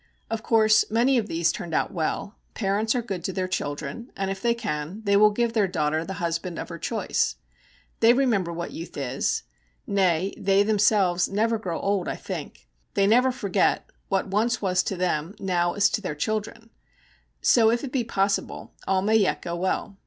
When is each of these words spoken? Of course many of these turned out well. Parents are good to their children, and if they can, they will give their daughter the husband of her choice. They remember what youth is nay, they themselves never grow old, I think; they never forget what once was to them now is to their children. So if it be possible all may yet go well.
Of 0.31 0.41
course 0.41 0.83
many 0.89 1.19
of 1.19 1.27
these 1.27 1.51
turned 1.51 1.75
out 1.75 1.93
well. 1.93 2.39
Parents 2.55 2.95
are 2.95 3.03
good 3.03 3.23
to 3.25 3.31
their 3.31 3.47
children, 3.47 4.11
and 4.17 4.31
if 4.31 4.41
they 4.41 4.55
can, 4.55 5.01
they 5.03 5.15
will 5.15 5.29
give 5.29 5.53
their 5.53 5.67
daughter 5.67 6.03
the 6.03 6.13
husband 6.15 6.57
of 6.57 6.69
her 6.69 6.79
choice. 6.79 7.35
They 7.99 8.11
remember 8.11 8.51
what 8.51 8.71
youth 8.71 8.97
is 8.97 9.43
nay, 9.85 10.33
they 10.39 10.63
themselves 10.63 11.29
never 11.29 11.59
grow 11.59 11.79
old, 11.79 12.07
I 12.07 12.15
think; 12.15 12.67
they 12.95 13.05
never 13.05 13.31
forget 13.31 13.91
what 14.09 14.25
once 14.25 14.59
was 14.59 14.81
to 14.85 14.97
them 14.97 15.35
now 15.37 15.75
is 15.75 15.87
to 15.91 16.01
their 16.01 16.15
children. 16.15 16.71
So 17.43 17.69
if 17.69 17.83
it 17.83 17.91
be 17.91 18.03
possible 18.03 18.73
all 18.87 19.03
may 19.03 19.17
yet 19.17 19.43
go 19.43 19.55
well. 19.55 19.99